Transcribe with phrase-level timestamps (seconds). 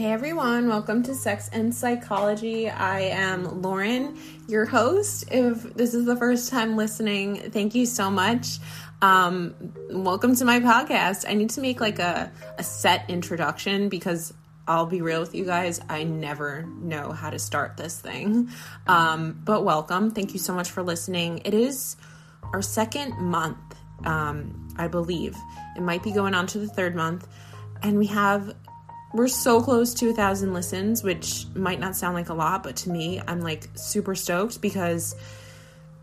[0.00, 2.70] Hey everyone, welcome to Sex and Psychology.
[2.70, 4.16] I am Lauren,
[4.48, 5.26] your host.
[5.30, 8.60] If this is the first time listening, thank you so much.
[9.02, 9.54] Um,
[9.90, 11.28] welcome to my podcast.
[11.28, 14.32] I need to make like a, a set introduction because
[14.66, 18.48] I'll be real with you guys, I never know how to start this thing.
[18.86, 20.12] Um, but welcome.
[20.12, 21.42] Thank you so much for listening.
[21.44, 21.98] It is
[22.54, 23.58] our second month,
[24.06, 25.36] um, I believe.
[25.76, 27.28] It might be going on to the third month.
[27.82, 28.54] And we have
[29.12, 32.76] we're so close to a thousand listens, which might not sound like a lot, but
[32.76, 35.16] to me, I'm like super stoked because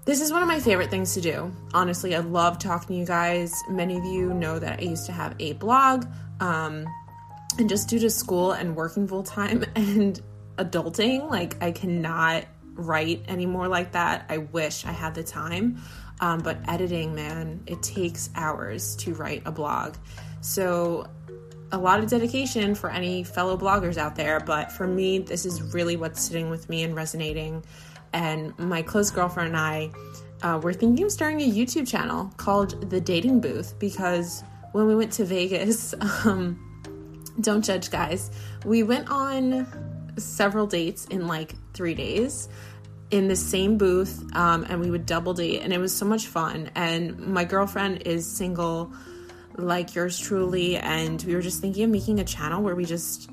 [0.06, 1.52] this is one of my favorite things to do.
[1.74, 3.54] Honestly, I love talking to you guys.
[3.70, 6.06] Many of you know that I used to have a blog,
[6.40, 6.86] um,
[7.58, 10.22] and just due to school and working full time and
[10.58, 14.26] adulting, like I cannot write anymore like that.
[14.30, 15.82] I wish I had the time.
[16.20, 19.96] Um, but editing, man, it takes hours to write a blog.
[20.42, 21.08] So
[21.72, 25.62] a lot of dedication for any fellow bloggers out there, but for me, this is
[25.74, 27.64] really what's sitting with me and resonating.
[28.14, 29.92] And my close girlfriend and I
[30.42, 34.96] uh, were thinking of starting a YouTube channel called The Dating Booth because when we
[34.96, 35.94] went to Vegas,
[36.26, 36.64] um,
[37.42, 38.32] don't judge, guys,
[38.66, 42.50] we went on several dates in like three days
[43.12, 46.28] in the same booth um, and we would double date and it was so much
[46.28, 48.92] fun and my girlfriend is single
[49.58, 53.30] like yours truly, and we were just thinking of making a channel where we just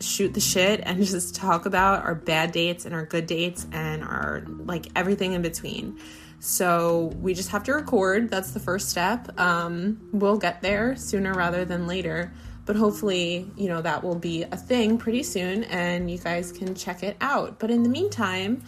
[0.00, 4.02] shoot the shit and just talk about our bad dates and our good dates and
[4.02, 5.98] our like everything in between.
[6.40, 8.28] So we just have to record.
[8.28, 9.38] That's the first step.
[9.38, 12.32] Um, we'll get there sooner rather than later.
[12.64, 16.74] But hopefully, you know, that will be a thing pretty soon and you guys can
[16.74, 17.58] check it out.
[17.60, 18.64] But in the meantime,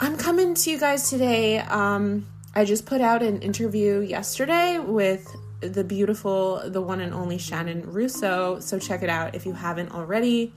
[0.00, 1.58] I'm coming to you guys today.
[1.58, 7.38] Um, I just put out an interview yesterday with the beautiful, the one and only
[7.38, 8.60] Shannon Russo.
[8.60, 10.52] So check it out if you haven't already.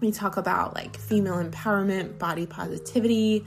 [0.00, 3.44] We talk about like female empowerment, body positivity,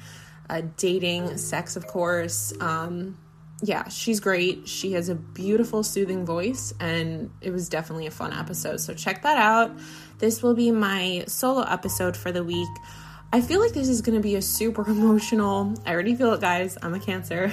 [0.50, 2.54] uh, dating, sex, of course.
[2.62, 3.18] Um,
[3.62, 4.68] yeah, she's great.
[4.68, 8.80] She has a beautiful, soothing voice, and it was definitely a fun episode.
[8.80, 9.72] So check that out.
[10.20, 12.70] This will be my solo episode for the week.
[13.36, 16.78] I feel like this is to be a super emotional, I already feel it, guys.
[16.82, 17.52] I'm a Cancer.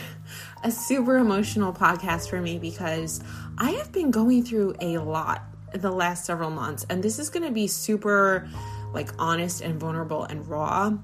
[0.63, 3.21] A super emotional podcast for me because
[3.59, 5.43] I have been going through a lot
[5.75, 8.49] the last several months, and this is to be super
[8.95, 10.87] like honest and vulnerable and raw.
[10.87, 11.01] And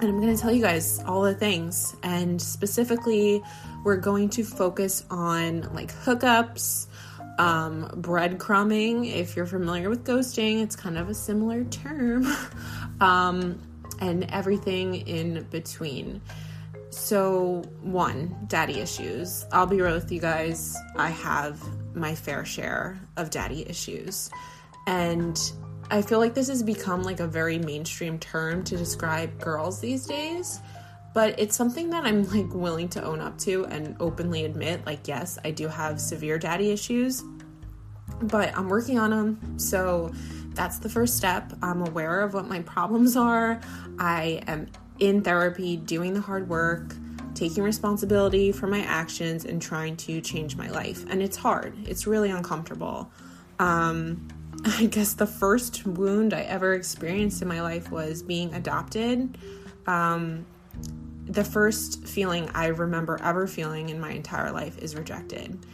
[0.00, 1.94] I'm to tell you guys all the things.
[2.02, 3.40] And specifically,
[3.84, 6.88] we're going to focus on like hookups,
[7.38, 9.14] um, breadcrumbing.
[9.14, 12.26] If you're familiar with ghosting, it's kind of a similar term.
[13.00, 13.60] um,
[14.02, 16.20] and everything in between.
[16.90, 19.46] So, one, daddy issues.
[19.52, 21.62] I'll be real with you guys, I have
[21.94, 24.28] my fair share of daddy issues.
[24.86, 25.40] And
[25.88, 30.04] I feel like this has become like a very mainstream term to describe girls these
[30.04, 30.60] days,
[31.14, 35.06] but it's something that I'm like willing to own up to and openly admit like
[35.06, 37.22] yes, I do have severe daddy issues,
[38.22, 39.58] but I'm working on them.
[39.58, 40.12] So
[40.54, 41.52] that's the first step.
[41.62, 43.60] I'm aware of what my problems are.
[43.98, 44.68] I am
[44.98, 46.94] in therapy, doing the hard work,
[47.34, 51.04] taking responsibility for my actions, and trying to change my life.
[51.08, 53.10] And it's hard, it's really uncomfortable.
[53.58, 54.28] Um,
[54.64, 59.38] I guess the first wound I ever experienced in my life was being adopted.
[59.86, 60.46] Um,
[61.26, 65.64] the first feeling I remember ever feeling in my entire life is rejected.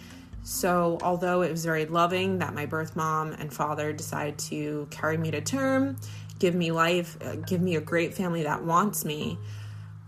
[0.50, 5.18] So, although it was very loving that my birth mom and father decided to carry
[5.18, 5.98] me to term,
[6.38, 9.38] give me life, uh, give me a great family that wants me,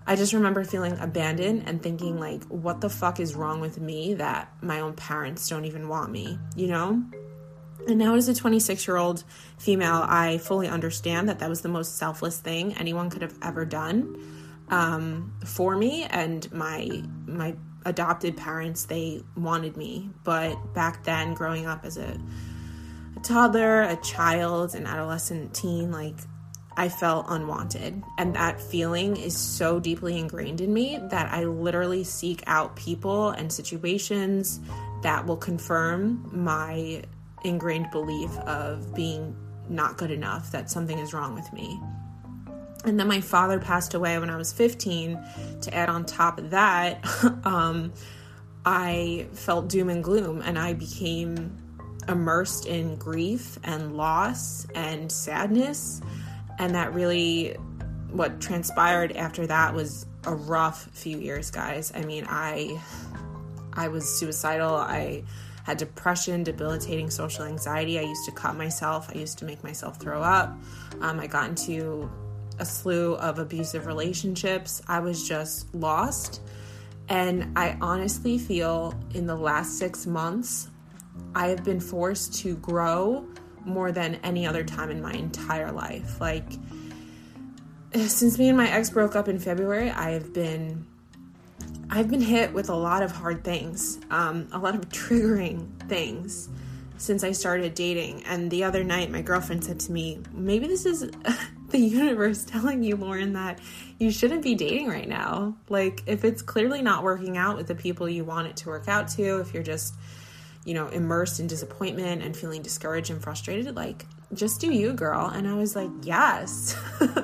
[0.06, 4.14] I just remember feeling abandoned and thinking, like, what the fuck is wrong with me
[4.14, 7.04] that my own parents don't even want me, you know?
[7.86, 9.24] And now, as a 26 year old
[9.58, 13.66] female, I fully understand that that was the most selfless thing anyone could have ever
[13.66, 14.18] done
[14.70, 17.54] um, for me and my my
[17.84, 22.20] adopted parents they wanted me but back then growing up as a,
[23.16, 26.16] a toddler a child an adolescent teen like
[26.76, 28.02] I felt unwanted.
[28.16, 33.30] And that feeling is so deeply ingrained in me that I literally seek out people
[33.30, 34.60] and situations
[35.02, 37.02] that will confirm my
[37.44, 39.36] ingrained belief of being
[39.68, 41.80] not good enough, that something is wrong with me.
[42.84, 45.18] And then my father passed away when I was 15.
[45.62, 47.04] To add on top of that,
[47.44, 47.92] um,
[48.64, 51.56] I felt doom and gloom and I became
[52.08, 56.00] immersed in grief and loss and sadness.
[56.58, 57.52] And that really,
[58.10, 61.92] what transpired after that was a rough few years, guys.
[61.94, 62.80] I mean, I,
[63.72, 64.74] I was suicidal.
[64.74, 65.24] I
[65.64, 67.98] had depression, debilitating social anxiety.
[67.98, 69.10] I used to cut myself.
[69.14, 70.58] I used to make myself throw up.
[71.00, 72.10] Um, I got into
[72.60, 74.82] a slew of abusive relationships.
[74.86, 76.42] I was just lost.
[77.08, 80.68] And I honestly feel in the last six months,
[81.34, 83.26] I have been forced to grow
[83.64, 86.20] more than any other time in my entire life.
[86.20, 86.52] Like,
[87.92, 90.86] since me and my ex broke up in February, I have been
[91.92, 96.48] I've been hit with a lot of hard things, um, a lot of triggering things
[96.98, 98.22] since I started dating.
[98.24, 101.10] And the other night, my girlfriend said to me, Maybe this is
[101.70, 103.60] the universe telling you, Lauren, that
[103.98, 105.56] you shouldn't be dating right now.
[105.68, 108.88] Like, if it's clearly not working out with the people you want it to work
[108.88, 109.94] out to, if you're just,
[110.64, 115.26] you know, immersed in disappointment and feeling discouraged and frustrated, like, just do you, girl.
[115.26, 116.76] And I was like, Yes.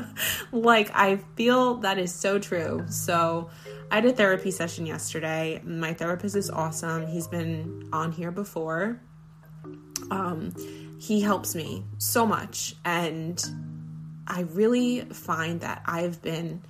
[0.52, 2.84] like, I feel that is so true.
[2.88, 3.50] So,
[3.90, 5.60] I had a therapy session yesterday.
[5.64, 7.06] My therapist is awesome.
[7.06, 9.00] He's been on here before.
[10.10, 10.52] Um,
[10.98, 13.42] he helps me so much, and
[14.26, 16.62] I really find that I've been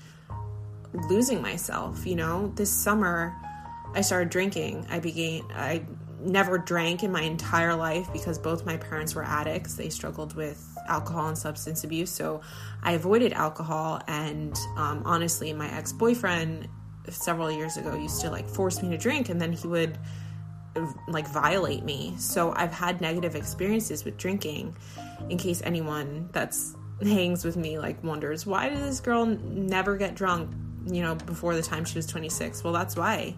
[1.09, 2.07] losing myself.
[2.07, 3.35] You know, this summer
[3.95, 4.87] I started drinking.
[4.91, 5.43] I began.
[5.55, 5.85] I
[6.21, 9.75] never drank in my entire life because both my parents were addicts.
[9.75, 12.41] They struggled with alcohol and substance abuse, so
[12.83, 14.01] I avoided alcohol.
[14.07, 16.69] And um, honestly, my ex boyfriend
[17.09, 19.99] several years ago used to like force me to drink and then he would
[21.09, 22.15] like violate me.
[22.19, 24.77] So I've had negative experiences with drinking
[25.31, 30.15] in case anyone that's hangs with me like wonders why did this girl never get
[30.15, 30.51] drunk,
[30.87, 32.65] you know, before the time she was 26?
[32.65, 33.35] Well, that's why.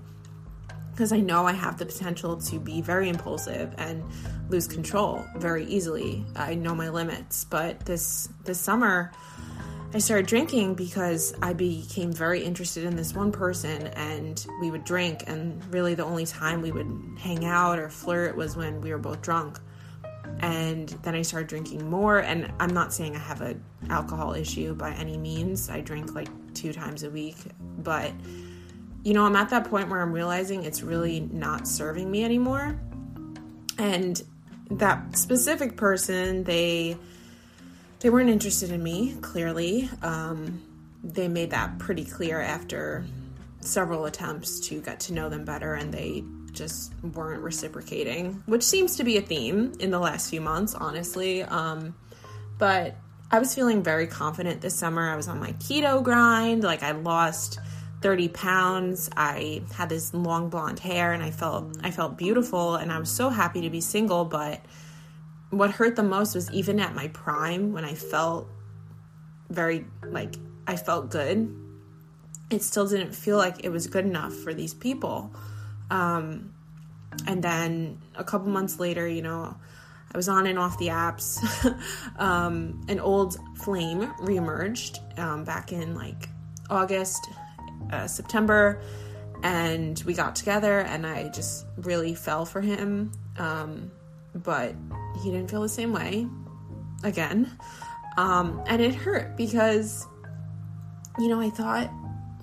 [0.93, 4.03] Because I know I have the potential to be very impulsive and
[4.49, 6.25] lose control very easily.
[6.35, 9.13] I know my limits, but this this summer
[9.95, 14.85] I started drinking because I became very interested in this one person and we would
[14.85, 18.93] drink and really the only time we would hang out or flirt was when we
[18.93, 19.59] were both drunk.
[20.41, 24.75] And then I started drinking more and I'm not saying I have an alcohol issue
[24.75, 25.69] by any means.
[25.69, 27.37] I drink like 2 times a week,
[27.79, 28.13] but
[29.05, 32.79] you know, I'm at that point where I'm realizing it's really not serving me anymore.
[33.79, 34.21] And
[34.71, 36.97] that specific person, they
[38.01, 39.89] they weren't interested in me, clearly.
[40.03, 40.63] Um,
[41.03, 43.05] they made that pretty clear after
[43.61, 46.23] several attempts to get to know them better, and they
[46.59, 51.43] just weren't reciprocating, which seems to be a theme in the last few months, honestly.
[51.43, 51.95] Um,
[52.59, 52.97] but
[53.31, 55.09] I was feeling very confident this summer.
[55.09, 57.61] I was on my keto grind, like I lost
[58.03, 59.09] 30 pounds.
[59.17, 63.11] I had this long blonde hair and I felt I felt beautiful and I was
[63.11, 64.61] so happy to be single, but
[65.51, 68.49] what hurt the most was even at my prime when I felt
[69.51, 71.55] very like I felt good,
[72.51, 75.35] it still didn't feel like it was good enough for these people.
[75.91, 76.53] Um,
[77.27, 79.57] and then a couple months later, you know,
[80.13, 81.39] I was on and off the apps.
[82.19, 86.29] um, an old flame reemerged um, back in like
[86.71, 87.29] August,
[87.93, 88.81] uh, September,
[89.43, 93.13] and we got together, and I just really fell for him.
[93.37, 93.91] Um,
[94.35, 94.75] but
[95.23, 96.27] he didn't feel the same way
[97.05, 97.51] again.
[98.17, 100.07] Um, and it hurt because,
[101.19, 101.91] you know, I thought,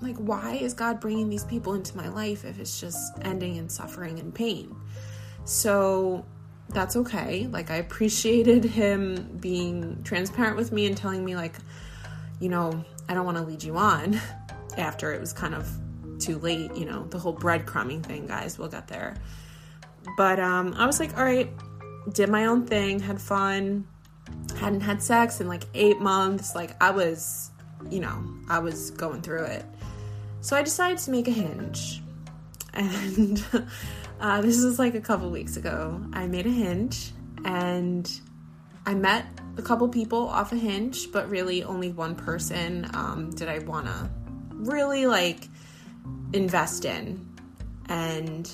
[0.00, 3.68] like, why is God bringing these people into my life if it's just ending in
[3.68, 4.74] suffering and pain?
[5.44, 6.24] So
[6.68, 7.46] that's okay.
[7.46, 11.56] Like, I appreciated him being transparent with me and telling me, like,
[12.40, 14.20] you know, I don't want to lead you on
[14.76, 15.68] after it was kind of
[16.18, 18.58] too late, you know, the whole breadcrumbing thing, guys.
[18.58, 19.16] We'll get there.
[20.16, 21.50] But um, I was like, all right,
[22.12, 23.86] did my own thing, had fun,
[24.58, 26.54] hadn't had sex in like eight months.
[26.54, 27.50] Like I was,
[27.90, 29.64] you know, I was going through it.
[30.46, 32.00] So I decided to make a hinge.
[32.72, 33.44] And
[34.20, 36.00] uh, this was like a couple weeks ago.
[36.12, 37.10] I made a hinge
[37.44, 38.08] and
[38.86, 39.26] I met
[39.58, 43.86] a couple people off a hinge, but really only one person um, did I want
[43.86, 44.08] to
[44.52, 45.48] really like
[46.32, 47.28] invest in.
[47.88, 48.48] And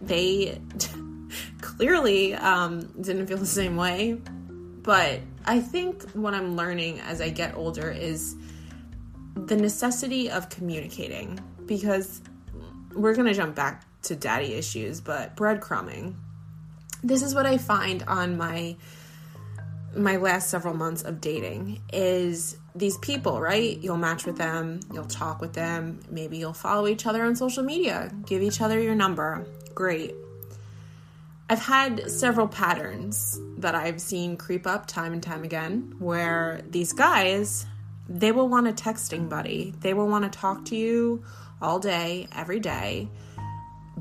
[0.00, 0.62] they
[1.60, 4.14] clearly um, didn't feel the same way.
[4.14, 8.34] But I think what I'm learning as I get older is
[9.34, 12.22] the necessity of communicating because
[12.94, 16.14] we're going to jump back to daddy issues, but breadcrumbing.
[17.02, 18.76] This is what I find on my
[19.94, 23.78] my last several months of dating is these people, right?
[23.82, 27.62] You'll match with them, you'll talk with them, maybe you'll follow each other on social
[27.62, 29.46] media, give each other your number.
[29.74, 30.14] Great.
[31.50, 36.94] I've had several patterns that I've seen creep up time and time again where these
[36.94, 37.66] guys,
[38.18, 39.74] they will want a texting buddy.
[39.80, 41.24] They will want to talk to you
[41.60, 43.08] all day, every day,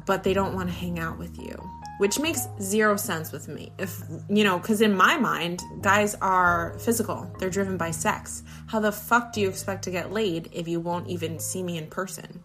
[0.06, 1.58] but they don't want to hang out with you.
[2.01, 3.72] which makes zero sense with me.
[3.77, 8.41] If, you know, because in my mind, guys are physical, they're driven by sex.
[8.65, 11.77] How the fuck do you expect to get laid if you won't even see me
[11.77, 12.44] in person?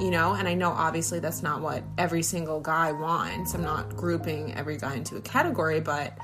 [0.00, 3.54] You know, and I know obviously that's not what every single guy wants.
[3.54, 6.18] I'm not grouping every guy into a category, but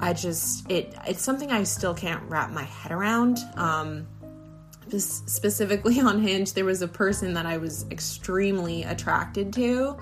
[0.00, 3.38] I just it it's something I still can't wrap my head around.
[3.56, 4.06] Um
[4.96, 9.98] specifically on Hinge, there was a person that I was extremely attracted to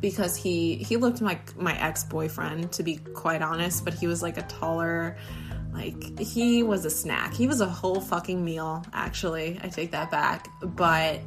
[0.00, 4.38] because he he looked like my ex-boyfriend to be quite honest but he was like
[4.38, 5.18] a taller
[5.74, 7.32] like he was a snack.
[7.34, 10.48] He was a whole fucking meal actually i take that back.
[10.62, 11.20] But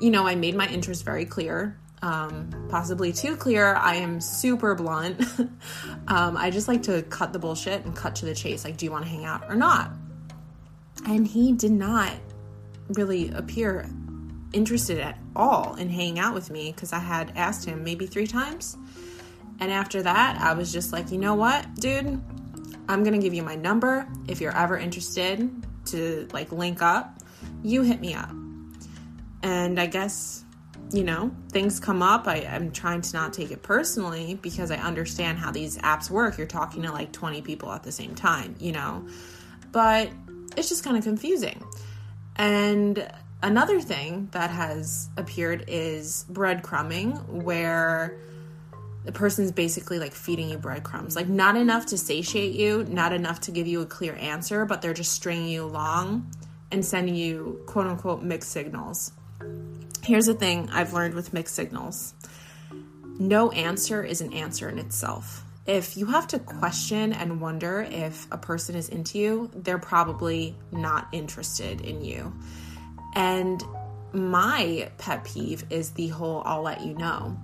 [0.00, 4.74] you know i made my interest very clear um, possibly too clear i am super
[4.74, 5.20] blunt
[6.08, 8.84] um, i just like to cut the bullshit and cut to the chase like do
[8.84, 9.92] you want to hang out or not
[11.06, 12.12] and he did not
[12.90, 13.88] really appear
[14.52, 18.26] interested at all in hanging out with me because I had asked him maybe three
[18.26, 18.76] times.
[19.60, 22.20] And after that, I was just like, you know what, dude?
[22.88, 24.08] I'm gonna give you my number.
[24.28, 25.50] If you're ever interested
[25.86, 27.20] to like link up,
[27.62, 28.30] you hit me up.
[29.42, 30.44] And I guess,
[30.92, 32.26] you know, things come up.
[32.26, 36.38] I, I'm trying to not take it personally because I understand how these apps work.
[36.38, 39.06] You're talking to like 20 people at the same time, you know?
[39.70, 40.10] But
[40.56, 41.64] it's just kind of confusing.
[42.36, 43.10] And
[43.42, 48.16] Another thing that has appeared is breadcrumbing, where
[49.04, 51.16] the person's basically like feeding you breadcrumbs.
[51.16, 54.80] Like, not enough to satiate you, not enough to give you a clear answer, but
[54.80, 56.30] they're just stringing you along
[56.70, 59.10] and sending you quote unquote mixed signals.
[60.02, 62.14] Here's the thing I've learned with mixed signals
[63.18, 65.44] no answer is an answer in itself.
[65.66, 70.56] If you have to question and wonder if a person is into you, they're probably
[70.72, 72.34] not interested in you.
[73.14, 73.62] And
[74.12, 77.38] my pet peeve is the whole I'll let you know.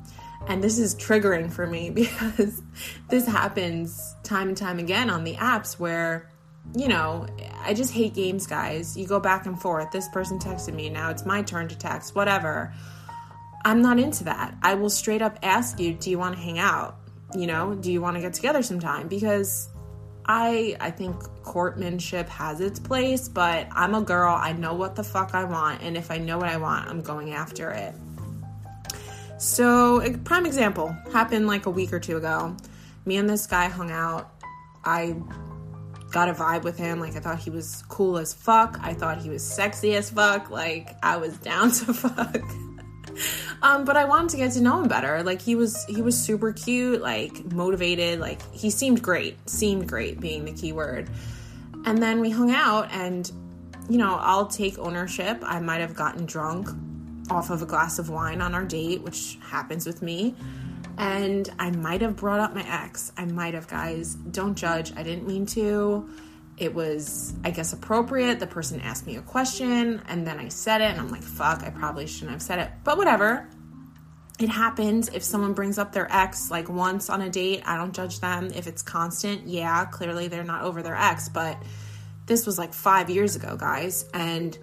[0.49, 2.61] And this is triggering for me because
[3.09, 6.29] this happens time and time again on the apps where,
[6.75, 7.26] you know,
[7.64, 8.96] I just hate games, guys.
[8.96, 9.90] You go back and forth.
[9.90, 10.88] This person texted me.
[10.88, 12.72] Now it's my turn to text, whatever.
[13.64, 14.54] I'm not into that.
[14.62, 16.96] I will straight up ask you, do you want to hang out?
[17.34, 19.08] You know, do you want to get together sometime?
[19.08, 19.68] Because
[20.25, 24.34] I I think courtmanship has its place, but I'm a girl.
[24.34, 27.00] I know what the fuck I want, and if I know what I want, I'm
[27.00, 27.94] going after it.
[29.38, 32.56] So, a prime example happened like a week or two ago.
[33.06, 34.30] Me and this guy hung out.
[34.84, 35.14] I
[36.11, 37.00] got a vibe with him.
[37.00, 38.79] Like, I thought he was cool as fuck.
[38.83, 40.50] I thought he was sexy as fuck.
[40.50, 42.43] Like, I was down to fuck.
[43.62, 45.23] um, but I wanted to get to know him better.
[45.23, 49.49] Like he was he was super cute, like motivated, like he seemed great.
[49.49, 51.09] Seemed great being the key word.
[51.85, 53.31] And then we hung out and
[53.88, 55.38] you know, I'll take ownership.
[55.43, 56.69] I might have gotten drunk
[57.31, 60.35] off of a glass of wine on our date, which happens with me.
[60.99, 63.12] And I might have brought up my ex.
[63.17, 64.14] I might have, guys.
[64.14, 64.93] Don't judge.
[64.97, 66.11] I didn't mean to
[66.59, 68.40] it was, I guess, appropriate.
[68.40, 71.62] The person asked me a question and then I said it, and I'm like, fuck,
[71.62, 72.71] I probably shouldn't have said it.
[72.85, 73.49] But whatever.
[74.40, 77.62] It happens if someone brings up their ex like once on a date.
[77.67, 78.52] I don't judge them.
[78.55, 81.28] If it's constant, yeah, clearly they're not over their ex.
[81.28, 81.61] But
[82.26, 84.05] this was like five years ago, guys.
[84.14, 84.57] And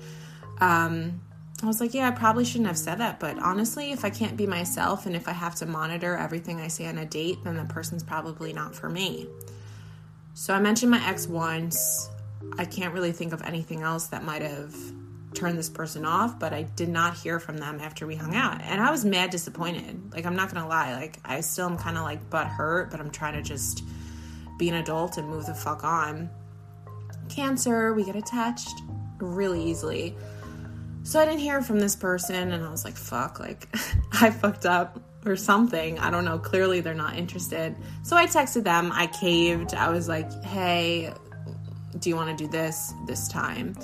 [0.61, 1.19] um,
[1.65, 3.19] I was like, yeah, I probably shouldn't have said that.
[3.19, 6.67] But honestly, if I can't be myself and if I have to monitor everything I
[6.67, 9.27] say on a date, then the person's probably not for me.
[10.35, 12.07] So I mentioned my ex once.
[12.59, 14.75] I can't really think of anything else that might have
[15.33, 18.61] turned this person off, but I did not hear from them after we hung out.
[18.61, 20.13] And I was mad disappointed.
[20.13, 22.99] Like, I'm not gonna lie, like, I still am kind of like butt hurt, but
[22.99, 23.83] I'm trying to just
[24.59, 26.29] be an adult and move the fuck on.
[27.27, 28.81] Cancer, we get attached
[29.19, 30.15] really easily.
[31.05, 33.69] So I didn't hear from this person, and I was like, fuck, like,
[34.11, 35.99] I fucked up or something.
[35.99, 36.39] I don't know.
[36.39, 37.75] Clearly, they're not interested.
[38.01, 38.91] So I texted them.
[38.91, 39.75] I caved.
[39.75, 41.13] I was like, hey,
[41.99, 43.75] do you want to do this this time?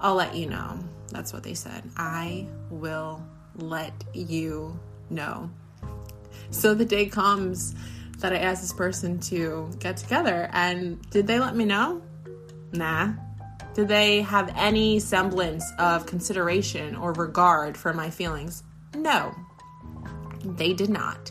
[0.00, 0.76] I'll let you know.
[1.12, 1.84] That's what they said.
[1.96, 4.76] I will let you
[5.08, 5.48] know.
[6.50, 7.76] So the day comes
[8.18, 12.02] that I asked this person to get together, and did they let me know?
[12.72, 13.12] Nah.
[13.76, 18.62] Did they have any semblance of consideration or regard for my feelings?
[18.94, 19.34] No,
[20.42, 21.30] they did not.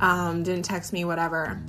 [0.00, 1.62] Um, didn't text me, whatever.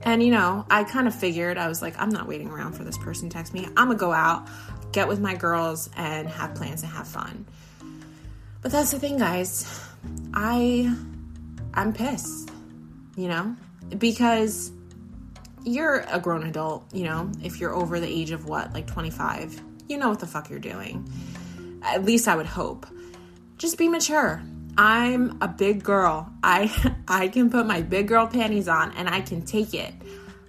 [0.00, 2.84] And you know, I kind of figured, I was like, I'm not waiting around for
[2.84, 3.66] this person to text me.
[3.76, 4.48] I'm gonna go out,
[4.90, 7.44] get with my girls, and have plans and have fun.
[8.62, 9.66] But that's the thing, guys.
[10.32, 10.96] I
[11.74, 12.50] I'm pissed,
[13.16, 13.54] you know?
[13.98, 14.72] Because
[15.64, 19.60] you're a grown adult, you know, if you're over the age of what, like 25,
[19.88, 21.08] you know what the fuck you're doing.
[21.82, 22.86] At least I would hope.
[23.58, 24.42] Just be mature
[24.76, 26.32] I'm a big girl.
[26.42, 29.92] I I can put my big girl panties on and I can take it.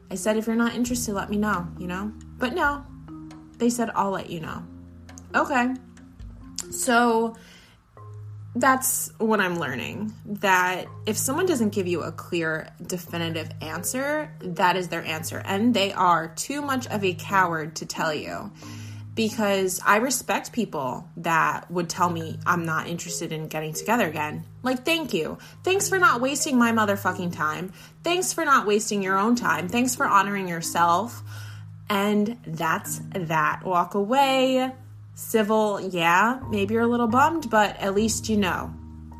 [0.09, 2.11] I said if you're not interested, let me know, you know?
[2.37, 2.85] But no.
[3.57, 4.63] They said I'll let you know.
[5.35, 5.73] Okay.
[6.71, 7.35] So
[8.55, 14.75] that's what I'm learning that if someone doesn't give you a clear, definitive answer, that
[14.75, 15.41] is their answer.
[15.43, 18.51] And they are too much of a coward to tell you
[19.15, 24.45] because I respect people that would tell me I'm not interested in getting together again.
[24.61, 25.37] Like, thank you.
[25.63, 27.71] Thanks for not wasting my motherfucking time.
[28.03, 29.67] Thanks for not wasting your own time.
[29.67, 31.21] Thanks for honoring yourself.
[31.89, 33.63] And that's that.
[33.65, 34.71] Walk away
[35.15, 38.73] Civil, yeah, maybe you're a little bummed, but at least you know.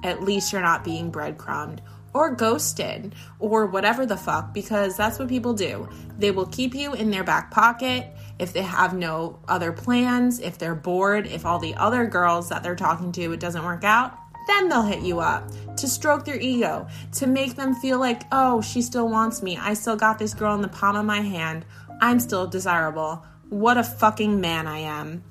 [0.04, 1.82] At least you're not being breadcrumbed
[2.14, 5.88] or ghosted or whatever the fuck because that's what people do.
[6.18, 8.08] They will keep you in their back pocket
[8.40, 12.64] if they have no other plans, if they're bored, if all the other girls that
[12.64, 16.40] they're talking to it doesn't work out, then they'll hit you up to stroke their
[16.40, 19.58] ego, to make them feel like, "Oh, she still wants me.
[19.58, 21.66] I still got this girl in the palm of my hand.
[22.02, 25.24] I'm still desirable." What a fucking man I am.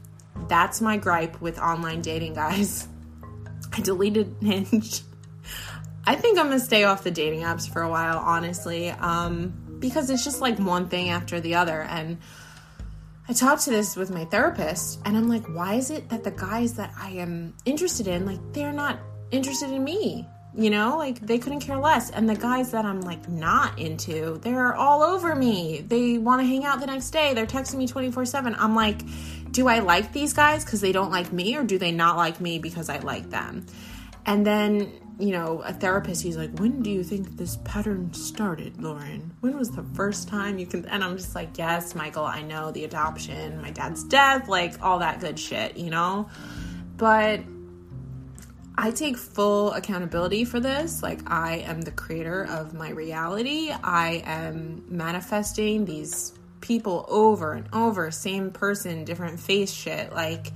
[0.48, 2.88] That's my gripe with online dating, guys.
[3.72, 5.02] I deleted Hinge.
[6.04, 10.10] I think I'm gonna stay off the dating apps for a while, honestly, um, because
[10.10, 11.82] it's just like one thing after the other.
[11.82, 12.18] And
[13.28, 16.32] I talked to this with my therapist, and I'm like, why is it that the
[16.32, 18.98] guys that I am interested in, like, they're not
[19.30, 20.28] interested in me?
[20.54, 22.10] You know, like they couldn't care less.
[22.10, 25.82] And the guys that I'm like not into, they're all over me.
[25.86, 27.32] They want to hang out the next day.
[27.32, 28.54] They're texting me 24 7.
[28.58, 29.00] I'm like,
[29.50, 32.40] do I like these guys because they don't like me, or do they not like
[32.40, 33.66] me because I like them?
[34.24, 38.80] And then, you know, a therapist, he's like, When do you think this pattern started,
[38.82, 39.32] Lauren?
[39.40, 40.84] When was the first time you can?
[40.86, 44.98] And I'm just like, Yes, Michael, I know the adoption, my dad's death, like all
[45.00, 46.28] that good shit, you know?
[46.96, 47.40] But
[48.76, 51.02] I take full accountability for this.
[51.02, 53.70] Like, I am the creator of my reality.
[53.70, 60.12] I am manifesting these people over and over, same person, different face shit.
[60.12, 60.52] Like,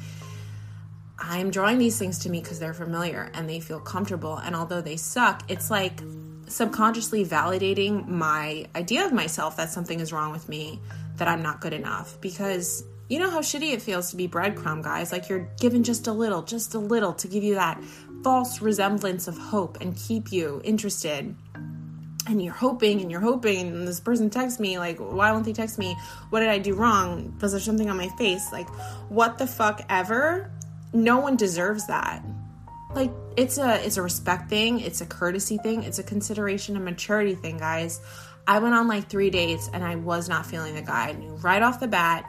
[1.19, 4.37] I'm drawing these things to me because they're familiar and they feel comfortable.
[4.37, 6.01] And although they suck, it's like
[6.49, 10.81] subconsciously validating my idea of myself that something is wrong with me,
[11.17, 12.21] that I'm not good enough.
[12.21, 15.13] Because you know how shitty it feels to be breadcrumb, guys.
[15.13, 17.81] Like you're given just a little, just a little to give you that
[18.27, 21.33] false resemblance of hope and keep you interested.
[22.27, 25.53] And you're hoping and you're hoping, and this person texts me, like, why won't they
[25.53, 25.97] text me?
[26.31, 27.39] What did I do wrong?
[27.41, 28.51] Was there something on my face?
[28.51, 28.69] Like,
[29.11, 30.51] what the fuck ever?
[30.93, 32.25] No one deserves that.
[32.97, 36.85] Like, it's a it's a respect thing, it's a courtesy thing, it's a consideration and
[36.85, 38.01] maturity thing, guys.
[38.49, 41.11] I went on like three dates and I was not feeling the guy.
[41.11, 42.25] I knew right off the bat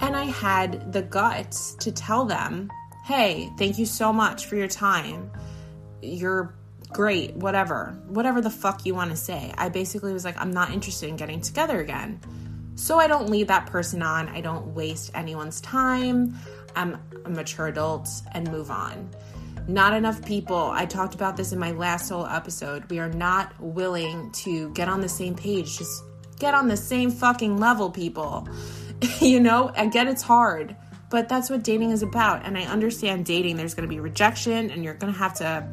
[0.00, 2.72] and I had the guts to tell them,
[3.08, 5.30] hey, thank you so much for your time.
[6.02, 6.54] You're
[6.92, 7.98] great, whatever.
[8.06, 9.50] Whatever the fuck you want to say.
[9.56, 12.20] I basically was like, I'm not interested in getting together again.
[12.74, 14.28] So I don't lead that person on.
[14.28, 16.36] I don't waste anyone's time.
[16.76, 19.08] I'm a mature adult and move on.
[19.66, 22.90] Not enough people, I talked about this in my last solo episode.
[22.90, 25.78] We are not willing to get on the same page.
[25.78, 26.04] Just
[26.38, 28.46] get on the same fucking level, people.
[29.22, 30.76] you know, I get it's hard,
[31.10, 32.44] but that's what dating is about.
[32.44, 35.66] And I understand dating, there's going to be rejection and you're going to have to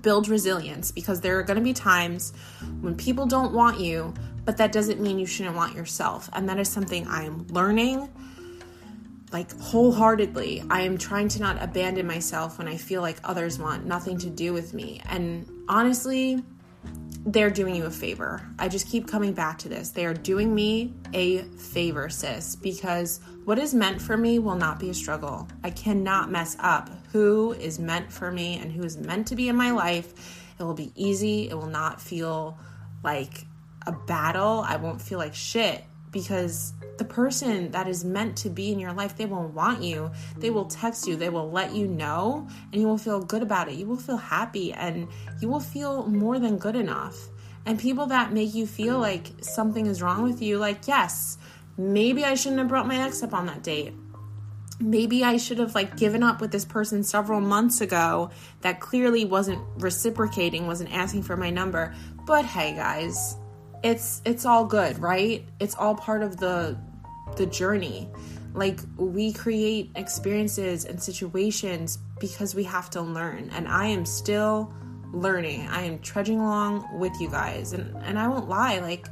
[0.00, 2.32] build resilience because there are going to be times
[2.80, 4.12] when people don't want you,
[4.44, 6.28] but that doesn't mean you shouldn't want yourself.
[6.32, 8.08] And that is something I am learning
[9.32, 10.64] like wholeheartedly.
[10.70, 14.30] I am trying to not abandon myself when I feel like others want nothing to
[14.30, 15.02] do with me.
[15.06, 16.42] And honestly,
[17.26, 18.40] they're doing you a favor.
[18.56, 19.90] I just keep coming back to this.
[19.90, 24.78] They are doing me a favor, sis, because what is meant for me will not
[24.78, 25.48] be a struggle.
[25.64, 29.48] I cannot mess up who is meant for me and who is meant to be
[29.48, 30.44] in my life.
[30.58, 31.50] It will be easy.
[31.50, 32.58] It will not feel
[33.02, 33.44] like
[33.86, 34.64] a battle.
[34.66, 35.84] I won't feel like shit
[36.16, 40.10] because the person that is meant to be in your life, they will want you.
[40.38, 41.14] They will text you.
[41.14, 43.74] They will let you know, and you will feel good about it.
[43.74, 45.08] You will feel happy and
[45.42, 47.16] you will feel more than good enough.
[47.66, 51.36] And people that make you feel like something is wrong with you, like, yes,
[51.76, 53.92] maybe I shouldn't have brought my ex up on that date.
[54.80, 58.30] Maybe I should have like given up with this person several months ago
[58.62, 61.94] that clearly wasn't reciprocating, wasn't asking for my number.
[62.26, 63.36] But hey guys,
[63.82, 65.44] it's it's all good, right?
[65.60, 66.76] It's all part of the
[67.36, 68.08] the journey.
[68.54, 73.50] Like we create experiences and situations because we have to learn.
[73.50, 74.72] And I am still
[75.12, 75.68] learning.
[75.68, 77.72] I am trudging along with you guys.
[77.72, 79.08] And and I won't lie, like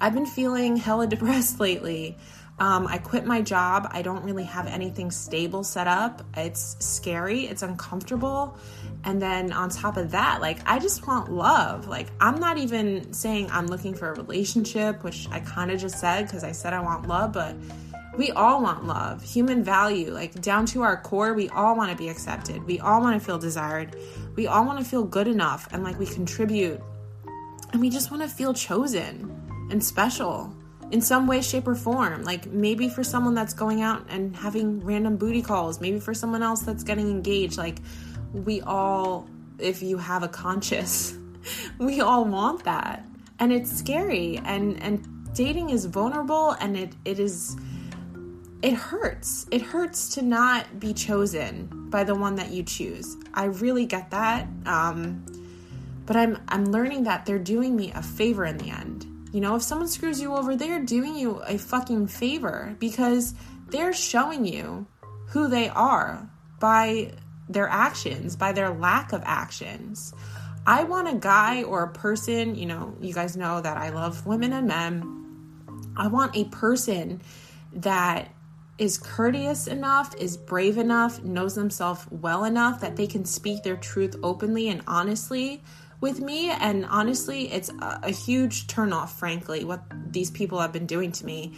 [0.00, 2.16] I've been feeling hella depressed lately.
[2.60, 3.88] Um, I quit my job.
[3.92, 6.22] I don't really have anything stable set up.
[6.36, 8.56] It's scary, it's uncomfortable.
[9.04, 11.86] And then on top of that, like, I just want love.
[11.86, 16.00] Like, I'm not even saying I'm looking for a relationship, which I kind of just
[16.00, 17.54] said because I said I want love, but
[18.18, 21.96] we all want love, human value, like down to our core, we all want to
[21.96, 22.64] be accepted.
[22.64, 23.94] We all want to feel desired.
[24.34, 26.80] We all want to feel good enough and like we contribute.
[27.72, 30.52] And we just want to feel chosen and special
[30.90, 32.22] in some way, shape, or form.
[32.22, 36.42] Like maybe for someone that's going out and having random booty calls, maybe for someone
[36.42, 37.58] else that's getting engaged.
[37.58, 37.78] Like
[38.32, 41.16] we all, if you have a conscience,
[41.78, 43.06] we all want that.
[43.38, 47.56] And it's scary and and dating is vulnerable and it it is
[48.60, 49.46] it hurts.
[49.52, 53.16] It hurts to not be chosen by the one that you choose.
[53.32, 54.48] I really get that.
[54.66, 55.24] Um,
[56.06, 59.06] but I'm I'm learning that they're doing me a favor in the end.
[59.32, 63.34] You know, if someone screws you over, they're doing you a fucking favor because
[63.68, 64.86] they're showing you
[65.28, 67.12] who they are by
[67.48, 70.14] their actions, by their lack of actions.
[70.66, 74.26] I want a guy or a person, you know, you guys know that I love
[74.26, 75.94] women and men.
[75.96, 77.20] I want a person
[77.72, 78.28] that
[78.78, 83.76] is courteous enough, is brave enough, knows themselves well enough that they can speak their
[83.76, 85.62] truth openly and honestly
[86.00, 86.50] with me.
[86.50, 91.26] And honestly, it's a, a huge turnoff, frankly, what these people have been doing to
[91.26, 91.54] me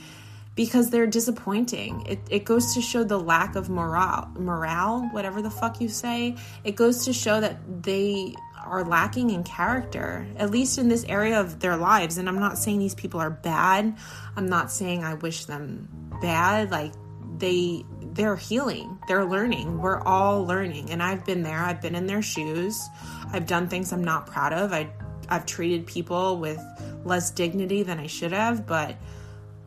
[0.57, 2.05] because they're disappointing.
[2.07, 6.37] It, it goes to show the lack of morale, morale, whatever the fuck you say.
[6.65, 11.41] It goes to show that they are lacking in character, at least in this area
[11.41, 12.19] of their lives.
[12.19, 13.97] And I'm not saying these people are bad.
[14.37, 15.89] I'm not saying I wish them
[16.21, 16.71] bad.
[16.71, 16.93] Like,
[17.39, 22.07] they they're healing they're learning we're all learning and i've been there i've been in
[22.07, 22.89] their shoes
[23.33, 24.89] i've done things i'm not proud of i
[25.29, 26.61] i've treated people with
[27.05, 28.97] less dignity than i should have but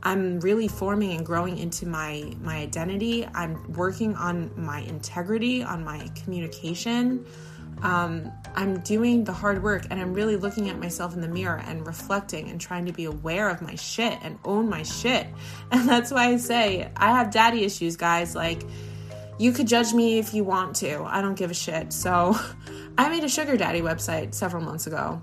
[0.03, 5.83] i'm really forming and growing into my my identity i'm working on my integrity on
[5.83, 7.25] my communication
[7.83, 11.61] um, I'm doing the hard work and I'm really looking at myself in the mirror
[11.65, 15.27] and reflecting and trying to be aware of my shit and own my shit.
[15.71, 18.35] And that's why I say I have daddy issues, guys.
[18.35, 18.63] Like,
[19.39, 21.03] you could judge me if you want to.
[21.03, 21.91] I don't give a shit.
[21.91, 22.39] So,
[22.97, 25.21] I made a sugar daddy website several months ago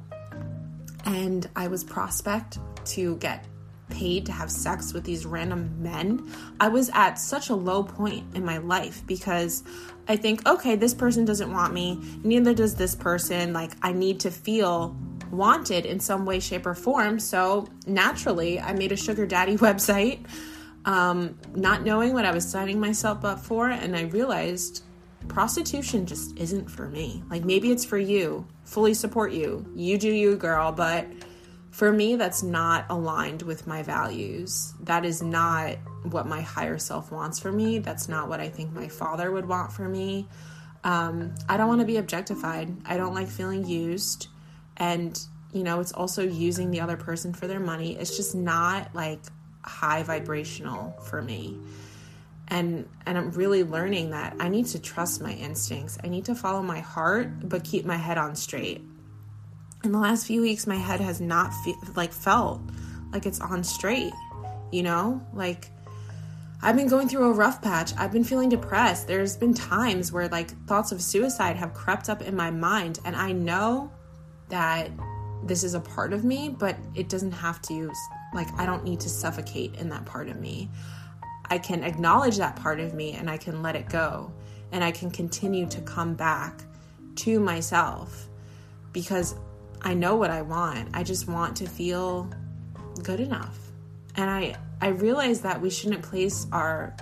[1.04, 3.46] and I was prospect to get
[3.90, 8.34] paid to have sex with these random men, I was at such a low point
[8.34, 9.62] in my life because
[10.08, 13.52] I think, okay, this person doesn't want me, neither does this person.
[13.52, 14.96] Like, I need to feel
[15.30, 17.18] wanted in some way, shape, or form.
[17.20, 20.24] So naturally, I made a sugar daddy website,
[20.84, 24.84] um, not knowing what I was signing myself up for, and I realized
[25.30, 27.22] prostitution just isn't for me.
[27.30, 29.64] Like, maybe it's for you, fully support you.
[29.74, 31.06] You do you, girl, but
[31.70, 34.74] for me, that's not aligned with my values.
[34.80, 37.78] That is not what my higher self wants for me.
[37.78, 40.28] That's not what I think my father would want for me.
[40.82, 42.74] Um, I don't want to be objectified.
[42.84, 44.28] I don't like feeling used.
[44.76, 45.18] And,
[45.52, 47.96] you know, it's also using the other person for their money.
[47.96, 49.20] It's just not like
[49.62, 51.58] high vibrational for me.
[52.50, 55.98] And and I'm really learning that I need to trust my instincts.
[56.02, 58.82] I need to follow my heart but keep my head on straight.
[59.84, 62.60] In the last few weeks my head has not fe- like felt
[63.12, 64.12] like it's on straight
[64.70, 65.20] you know?
[65.32, 65.70] Like
[66.62, 67.92] i've been going through a rough patch.
[67.96, 69.06] I've been feeling depressed.
[69.06, 73.16] There's been times where like thoughts of suicide have crept up in my mind and
[73.16, 73.90] i know
[74.48, 74.90] that
[75.44, 77.90] this is a part of me but it doesn't have to
[78.34, 80.68] like i don't need to suffocate in that part of me
[81.50, 84.32] i can acknowledge that part of me and i can let it go
[84.72, 86.62] and i can continue to come back
[87.16, 88.28] to myself
[88.92, 89.34] because
[89.82, 90.90] I know what I want.
[90.94, 92.30] I just want to feel
[93.02, 93.58] good enough.
[94.16, 96.94] And I I realize that we shouldn't place our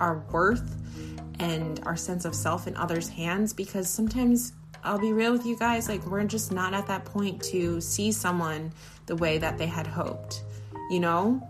[0.00, 0.76] our worth
[1.38, 4.52] and our sense of self in others' hands because sometimes
[4.84, 8.12] I'll be real with you guys, like we're just not at that point to see
[8.12, 8.72] someone
[9.06, 10.42] the way that they had hoped,
[10.90, 11.48] you know?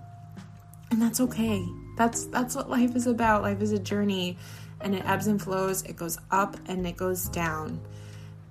[0.91, 1.65] And that's okay.
[1.97, 3.43] That's that's what life is about.
[3.43, 4.39] Life is a journey
[4.81, 5.83] and it ebbs and flows.
[5.83, 7.81] It goes up and it goes down.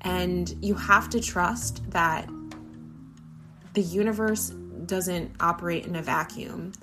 [0.02, 2.28] And you have to trust that
[3.74, 4.50] the universe
[4.86, 6.74] doesn't operate in a vacuum.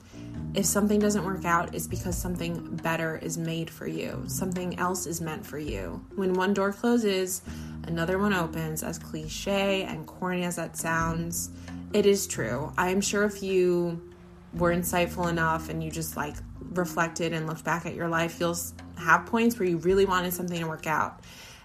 [0.54, 4.24] If something doesn't work out, it's because something better is made for you.
[4.26, 6.04] Something else is meant for you.
[6.14, 7.42] When one door closes,
[7.86, 11.50] another one opens, as cliche and corny as that sounds.
[11.92, 12.72] It is true.
[12.78, 14.07] I am sure if you
[14.54, 18.56] were insightful enough and you just like reflected and looked back at your life, you'll
[18.98, 21.20] have points where you really wanted something to work out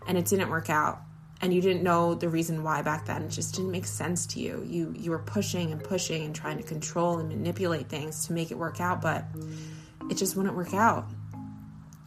[0.07, 1.01] and it didn't work out
[1.41, 4.39] and you didn't know the reason why back then it just didn't make sense to
[4.39, 8.33] you you you were pushing and pushing and trying to control and manipulate things to
[8.33, 9.25] make it work out but
[10.09, 11.07] it just wouldn't work out.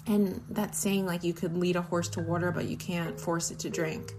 [0.06, 3.50] And that saying, like, you could lead a horse to water, but you can't force
[3.50, 4.12] it to drink.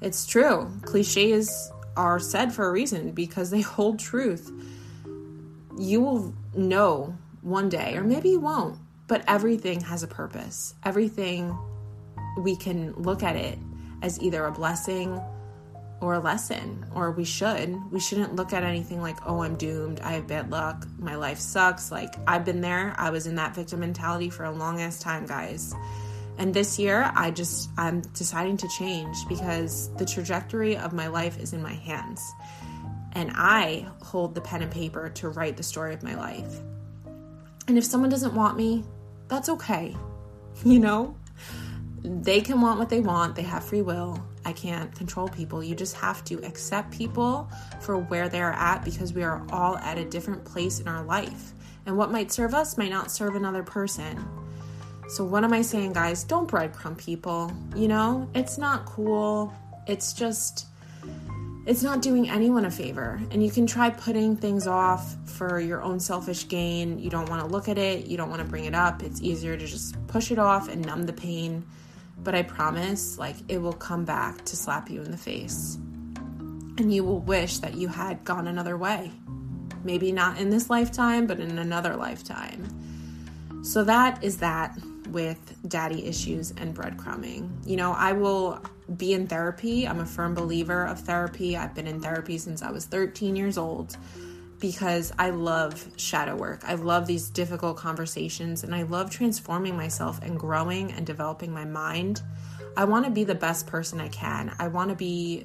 [0.00, 0.70] It's true.
[0.82, 4.50] Cliches are said for a reason because they hold truth.
[5.78, 10.74] You will know one day, or maybe you won't, but everything has a purpose.
[10.84, 11.56] Everything,
[12.38, 13.58] we can look at it
[14.02, 15.20] as either a blessing
[16.00, 17.74] or a lesson, or we should.
[17.90, 20.00] We shouldn't look at anything like, oh, I'm doomed.
[20.00, 20.86] I have bad luck.
[20.98, 21.90] My life sucks.
[21.90, 22.94] Like, I've been there.
[22.98, 25.74] I was in that victim mentality for a long ass time, guys.
[26.38, 31.40] And this year, I just, I'm deciding to change because the trajectory of my life
[31.40, 32.20] is in my hands.
[33.16, 36.60] And I hold the pen and paper to write the story of my life.
[37.66, 38.84] And if someone doesn't want me,
[39.28, 39.96] that's okay.
[40.64, 41.14] You know,
[42.02, 44.18] they can want what they want, they have free will.
[44.46, 45.62] I can't control people.
[45.62, 47.50] You just have to accept people
[47.80, 51.52] for where they're at because we are all at a different place in our life.
[51.84, 54.26] And what might serve us might not serve another person.
[55.08, 56.24] So, what am I saying, guys?
[56.24, 57.52] Don't breadcrumb people.
[57.74, 59.52] You know, it's not cool.
[59.86, 60.68] It's just,
[61.66, 63.20] it's not doing anyone a favor.
[63.32, 66.98] And you can try putting things off for your own selfish gain.
[66.98, 69.02] You don't want to look at it, you don't want to bring it up.
[69.02, 71.66] It's easier to just push it off and numb the pain.
[72.18, 75.76] But I promise, like, it will come back to slap you in the face.
[76.78, 79.10] And you will wish that you had gone another way.
[79.82, 83.62] Maybe not in this lifetime, but in another lifetime.
[83.62, 87.66] So that is that with daddy issues and breadcrumbing.
[87.66, 88.60] You know, I will
[88.94, 89.86] be in therapy.
[89.86, 91.56] I'm a firm believer of therapy.
[91.56, 93.96] I've been in therapy since I was 13 years old
[94.60, 96.62] because I love shadow work.
[96.64, 101.64] I love these difficult conversations and I love transforming myself and growing and developing my
[101.64, 102.22] mind.
[102.76, 104.54] I want to be the best person I can.
[104.58, 105.44] I want to be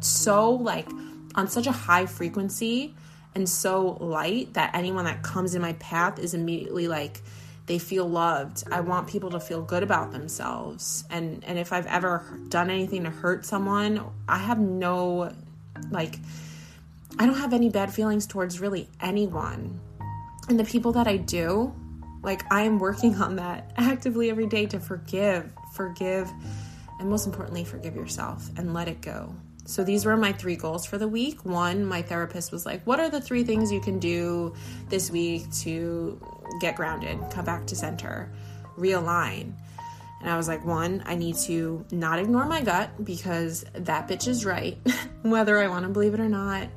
[0.00, 0.88] so like
[1.34, 2.94] on such a high frequency
[3.34, 7.22] and so light that anyone that comes in my path is immediately like
[7.66, 8.64] they feel loved.
[8.70, 11.04] I want people to feel good about themselves.
[11.10, 15.32] And and if I've ever done anything to hurt someone, I have no
[15.90, 16.18] like
[17.18, 19.80] I don't have any bad feelings towards really anyone.
[20.48, 21.72] And the people that I do,
[22.22, 26.30] like I am working on that actively every day to forgive, forgive,
[26.98, 29.34] and most importantly, forgive yourself and let it go.
[29.64, 31.44] So these were my three goals for the week.
[31.44, 34.54] One, my therapist was like, What are the three things you can do
[34.88, 36.20] this week to
[36.60, 38.32] get grounded, come back to center,
[38.76, 39.52] realign?
[40.20, 44.26] And I was like, One, I need to not ignore my gut because that bitch
[44.26, 44.78] is right,
[45.22, 46.68] whether I want to believe it or not.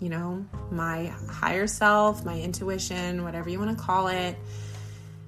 [0.00, 4.36] You know, my higher self, my intuition, whatever you want to call it,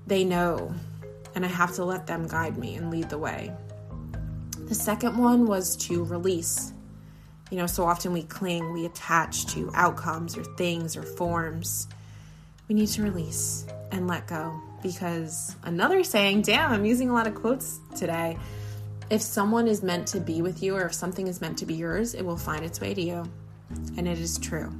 [0.07, 0.73] they know.
[1.35, 3.53] And I have to let them guide me and lead the way.
[4.67, 6.73] The second one was to release
[7.51, 11.89] you know, so often we cling, we attach to outcomes or things or forms.
[12.69, 17.27] We need to release and let go because another saying, damn, I'm using a lot
[17.27, 18.39] of quotes today.
[19.11, 21.75] If someone is meant to be with you or if something is meant to be
[21.75, 23.25] yours, it will find its way to you.
[23.97, 24.73] And it is true.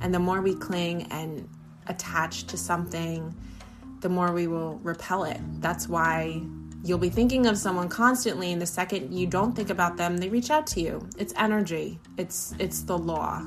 [0.00, 1.46] And the more we cling and
[1.86, 3.34] attach to something,
[4.00, 5.40] the more we will repel it.
[5.60, 6.40] That's why
[6.84, 10.28] You'll be thinking of someone constantly and the second you don't think about them, they
[10.28, 11.08] reach out to you.
[11.18, 11.98] It's energy.
[12.16, 13.42] It's it's the law.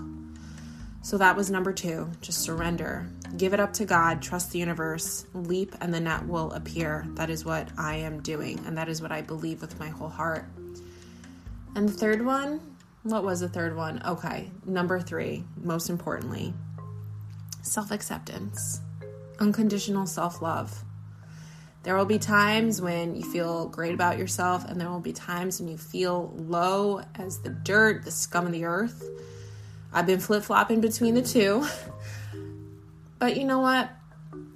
[1.04, 3.10] So that was number 2, just surrender.
[3.36, 7.08] Give it up to God, trust the universe, leap and the net will appear.
[7.16, 10.10] That is what I am doing and that is what I believe with my whole
[10.10, 10.46] heart.
[11.76, 12.60] And the third one,
[13.04, 14.02] what was the third one?
[14.06, 16.54] Okay, number 3, most importantly,
[17.64, 18.82] self-acceptance.
[19.40, 20.84] Unconditional self-love.
[21.84, 25.60] There will be times when you feel great about yourself, and there will be times
[25.60, 29.10] when you feel low as the dirt, the scum of the earth.
[29.92, 31.66] I've been flip flopping between the two.
[33.22, 33.88] But you know what?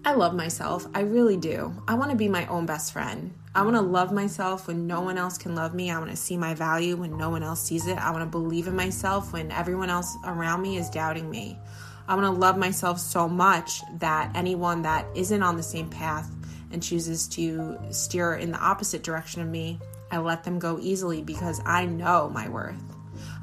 [0.03, 0.88] I love myself.
[0.95, 1.71] I really do.
[1.88, 3.31] I want to be my own best friend.
[3.53, 5.91] I want to love myself when no one else can love me.
[5.91, 7.95] I want to see my value when no one else sees it.
[7.95, 11.59] I want to believe in myself when everyone else around me is doubting me.
[12.07, 16.31] I want to love myself so much that anyone that isn't on the same path
[16.75, 19.79] and chooses to steer in the opposite direction of me,
[20.11, 22.83] I let them go easily because I know my worth.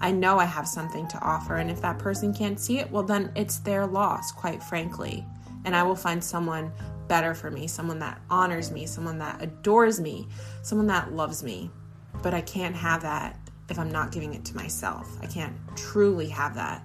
[0.02, 3.02] I know I have something to offer, and if that person can't see it, well,
[3.02, 5.24] then it's their loss, quite frankly.
[5.64, 6.70] And I will find someone
[7.08, 10.28] better for me, someone that honors me, someone that adores me,
[10.60, 11.70] someone that loves me.
[12.22, 13.38] But I can't have that
[13.70, 15.08] if I'm not giving it to myself.
[15.22, 16.84] I can't truly have that,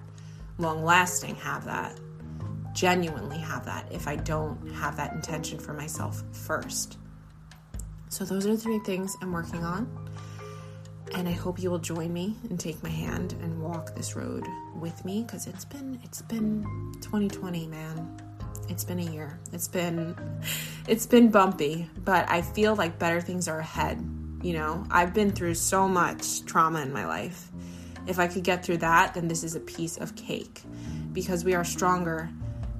[0.56, 2.00] long lasting have that
[2.78, 6.96] genuinely have that if I don't have that intention for myself first.
[8.08, 10.08] So, those are the three things I'm working on.
[11.14, 14.46] And I hope you will join me and take my hand and walk this road
[14.76, 16.62] with me because it's been it's been
[17.00, 18.16] 2020, man.
[18.68, 19.40] It's been a year.
[19.52, 20.14] It's been
[20.86, 23.98] it's been bumpy, but I feel like better things are ahead.
[24.42, 27.50] You know, I've been through so much trauma in my life.
[28.06, 30.62] If I could get through that, then this is a piece of cake
[31.12, 32.30] because we are stronger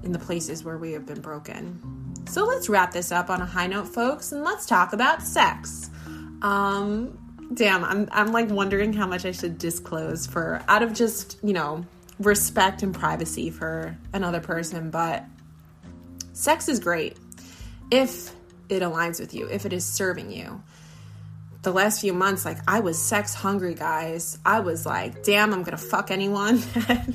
[0.02, 2.14] in the places where we have been broken.
[2.28, 5.90] So let's wrap this up on a high note, folks, and let's talk about sex.
[6.42, 7.18] Um,
[7.54, 11.52] damn, I'm I'm like wondering how much I should disclose for out of just, you
[11.52, 11.84] know,
[12.18, 15.24] respect and privacy for another person, but
[16.32, 17.16] sex is great
[17.90, 18.34] if
[18.68, 20.62] it aligns with you, if it is serving you.
[21.62, 24.38] The last few months, like I was sex hungry, guys.
[24.44, 27.08] I was like, damn, I'm gonna fuck anyone that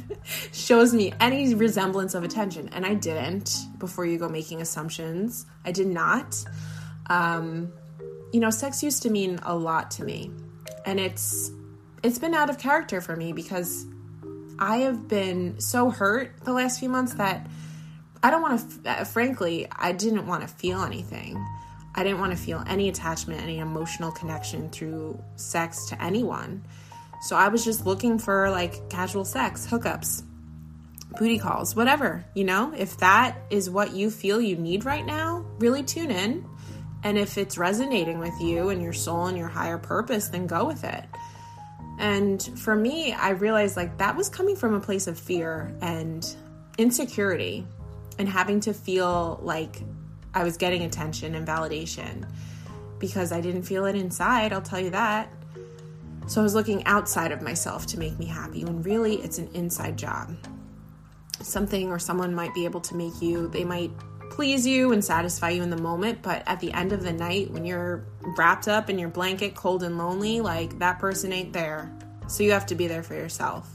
[0.52, 2.70] shows me any resemblance of attention.
[2.74, 5.46] And I didn't before you go making assumptions.
[5.64, 6.44] I did not.
[7.08, 7.72] Um,
[8.34, 10.32] you know, sex used to mean a lot to me.
[10.86, 11.52] And it's
[12.04, 13.86] it's been out of character for me because
[14.60, 17.48] I have been so hurt the last few months that
[18.22, 21.44] I don't want to, uh, frankly, I didn't want to feel anything.
[21.96, 26.64] I didn't want to feel any attachment, any emotional connection through sex to anyone.
[27.22, 30.24] So I was just looking for like casual sex, hookups,
[31.18, 32.74] booty calls, whatever, you know?
[32.76, 36.46] If that is what you feel you need right now, really tune in.
[37.04, 40.66] And if it's resonating with you and your soul and your higher purpose, then go
[40.66, 41.06] with it.
[42.00, 46.26] And for me, I realized like that was coming from a place of fear and
[46.78, 47.68] insecurity
[48.18, 49.82] and having to feel like
[50.34, 52.28] I was getting attention and validation
[53.00, 55.32] because I didn't feel it inside, I'll tell you that.
[56.28, 59.50] So I was looking outside of myself to make me happy when really it's an
[59.54, 60.36] inside job.
[61.42, 63.92] Something or someone might be able to make you, they might
[64.30, 67.52] please you and satisfy you in the moment, but at the end of the night,
[67.52, 68.06] when you're
[68.38, 71.92] wrapped up in your blanket, cold and lonely, like that person ain't there.
[72.28, 73.70] So you have to be there for yourself.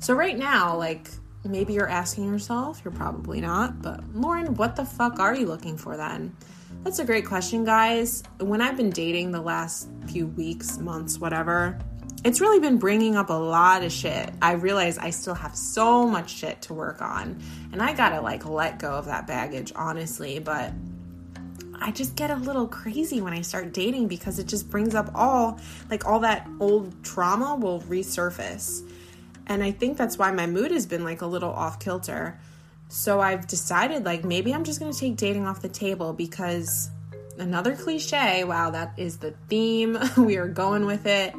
[0.00, 1.10] So right now, like
[1.44, 5.76] maybe you're asking yourself, you're probably not, but Lauren, what the fuck are you looking
[5.76, 6.36] for then?
[6.84, 8.22] That's a great question, guys.
[8.38, 11.78] When I've been dating the last few weeks, months, whatever,
[12.24, 14.30] it's really been bringing up a lot of shit.
[14.42, 17.40] I realize I still have so much shit to work on,
[17.72, 20.72] and I gotta like let go of that baggage, honestly, but
[21.80, 25.10] I just get a little crazy when I start dating because it just brings up
[25.14, 28.88] all like all that old trauma will resurface.
[29.48, 32.38] And I think that's why my mood has been like a little off kilter.
[32.88, 36.90] So I've decided like maybe I'm just going to take dating off the table because
[37.38, 39.98] another cliche, wow, that is the theme.
[40.16, 41.34] we are going with it.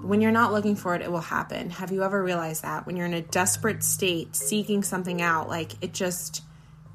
[0.00, 1.70] When you're not looking for it, it will happen.
[1.70, 2.86] Have you ever realized that?
[2.86, 6.42] When you're in a desperate state, seeking something out, like it just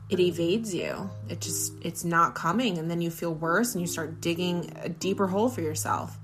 [0.10, 1.10] it evades you.
[1.28, 4.90] It just it's not coming and then you feel worse and you start digging a
[4.90, 6.18] deeper hole for yourself.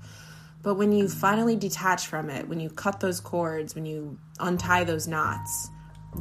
[0.66, 4.82] But when you finally detach from it, when you cut those cords, when you untie
[4.82, 5.70] those knots,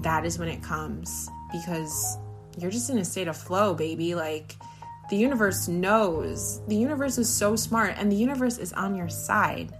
[0.03, 2.19] that is when it comes because
[2.55, 4.13] you're just in a state of flow, baby.
[4.13, 4.55] Like
[5.09, 6.61] the universe knows.
[6.67, 9.73] The universe is so smart and the universe is on your side.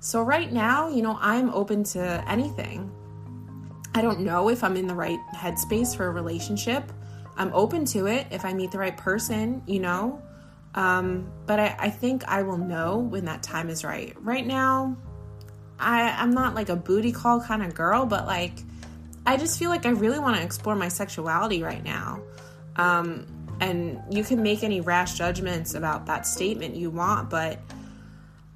[0.00, 2.90] So right now, you know, I'm open to anything.
[3.94, 6.92] I don't know if I'm in the right headspace for a relationship.
[7.36, 10.20] I'm open to it if I meet the right person, you know.
[10.74, 14.16] Um, but I, I think I will know when that time is right.
[14.20, 14.96] Right now,
[15.78, 18.54] I, I'm not like a booty call kind of girl, but like
[19.26, 22.22] I just feel like I really want to explore my sexuality right now.
[22.76, 23.26] Um,
[23.60, 27.60] and you can make any rash judgments about that statement you want, but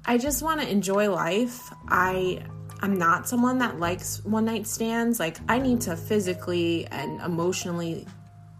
[0.05, 1.61] I just want to enjoy life.
[1.87, 2.43] I
[2.81, 5.19] I'm not someone that likes one night stands.
[5.19, 8.05] Like I need to physically and emotionally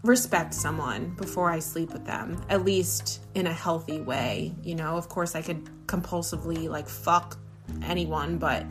[0.08, 4.56] respect someone before I sleep with them, at least in a healthy way.
[4.64, 7.38] You know, of course, I could compulsively like fuck
[7.84, 8.66] anyone, but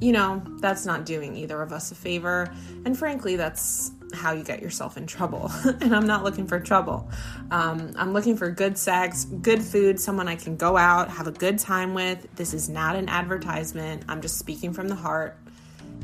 [0.00, 2.52] you know, that's not doing either of us a favor.
[2.84, 5.50] And frankly, that's how you get yourself in trouble.
[5.80, 7.08] and I'm not looking for trouble.
[7.50, 11.32] Um, I'm looking for good sex, good food, someone I can go out, have a
[11.32, 12.26] good time with.
[12.36, 14.04] This is not an advertisement.
[14.08, 15.38] I'm just speaking from the heart.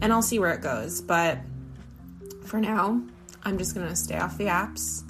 [0.00, 1.00] And I'll see where it goes.
[1.00, 1.38] But
[2.44, 3.02] for now,
[3.42, 5.04] I'm just going to stay off the apps.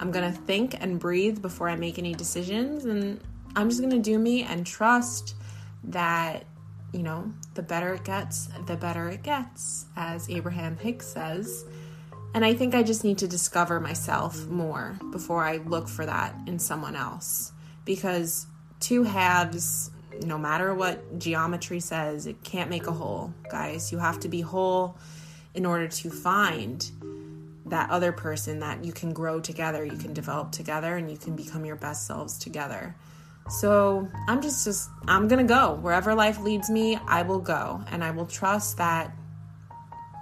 [0.00, 2.84] I'm going to think and breathe before I make any decisions.
[2.84, 3.20] And
[3.56, 5.34] I'm just going to do me and trust
[5.84, 6.44] that,
[6.92, 11.64] you know, the better it gets, the better it gets, as Abraham Hicks says.
[12.34, 16.34] And I think I just need to discover myself more before I look for that
[16.46, 17.52] in someone else.
[17.84, 18.46] Because
[18.80, 19.90] two halves,
[20.24, 23.90] no matter what geometry says, it can't make a whole, guys.
[23.90, 24.98] You have to be whole
[25.54, 26.88] in order to find
[27.68, 31.36] that other person that you can grow together, you can develop together, and you can
[31.36, 32.94] become your best selves together.
[33.48, 36.98] So I'm just, just, I'm gonna go wherever life leads me.
[37.06, 39.12] I will go, and I will trust that,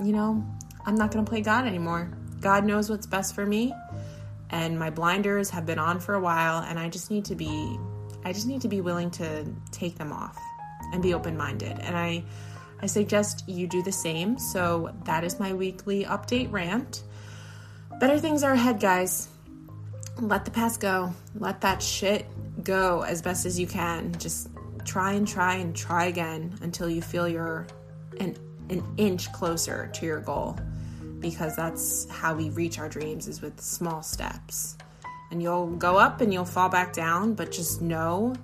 [0.01, 0.45] you know,
[0.85, 2.11] I'm not gonna play God anymore.
[2.41, 3.75] God knows what's best for me,
[4.51, 7.79] and my blinders have been on for a while and I just need to be
[8.25, 10.39] I just need to be willing to take them off
[10.93, 11.79] and be open-minded.
[11.81, 12.25] And I
[12.83, 14.39] I suggest you do the same.
[14.39, 17.05] So that is my weekly update rant.
[17.99, 19.29] Better things are ahead, guys.
[20.21, 21.15] Let the past go.
[21.35, 22.27] Let that shit
[22.63, 24.13] go as best as you can.
[24.19, 24.51] Just
[24.85, 27.67] try and try and try again until you feel you're
[28.21, 28.37] an,
[28.69, 30.59] an inch closer to your goal
[31.21, 34.77] because that's how we reach our dreams is with small steps.
[35.31, 38.35] And you'll go up and you'll fall back down, but just know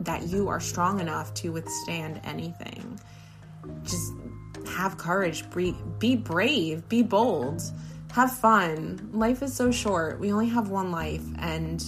[0.00, 2.98] that you are strong enough to withstand anything.
[3.84, 4.12] Just
[4.66, 5.44] have courage,
[5.98, 7.62] be brave, be bold,
[8.12, 9.08] have fun.
[9.12, 10.20] Life is so short.
[10.20, 11.82] We only have one life, and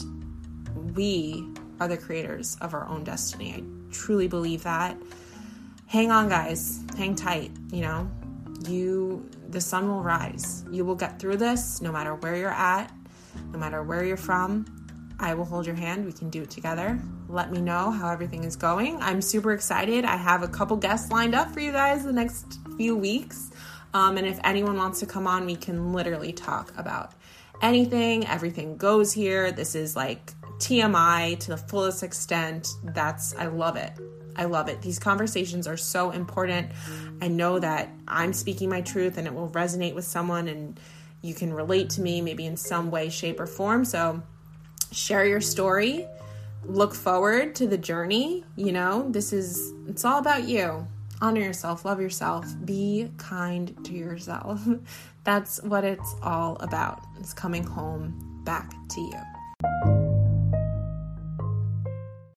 [0.95, 1.47] we
[1.81, 3.55] are the creators of our own destiny.
[3.55, 3.63] I
[3.93, 4.97] truly believe that.
[5.87, 6.81] Hang on, guys.
[6.97, 7.51] Hang tight.
[7.71, 8.11] You know,
[8.67, 10.65] you, the sun will rise.
[10.71, 12.91] You will get through this no matter where you're at,
[13.53, 14.65] no matter where you're from.
[15.21, 16.07] I will hold your hand.
[16.07, 16.99] We can do it together.
[17.29, 19.01] Let me know how everything is going.
[19.03, 20.05] I'm super excited.
[20.05, 23.51] I have a couple guests lined up for you guys the next few weeks.
[23.95, 27.13] Um, and if anyone wants to come on, we can literally talk about
[27.63, 28.27] anything.
[28.27, 29.53] Everything goes here.
[29.53, 32.69] This is like TMI to the fullest extent.
[32.83, 33.93] That's, I love it.
[34.37, 34.83] I love it.
[34.83, 36.73] These conversations are so important.
[37.23, 40.79] I know that I'm speaking my truth and it will resonate with someone and
[41.23, 43.85] you can relate to me maybe in some way, shape, or form.
[43.85, 44.23] So
[44.91, 46.07] share your story.
[46.65, 48.45] Look forward to the journey.
[48.57, 50.89] You know, this is, it's all about you.
[51.25, 54.63] Honor yourself, love yourself, be kind to yourself.
[55.25, 57.01] That's what it's all about.
[57.19, 59.94] It's coming home back to you.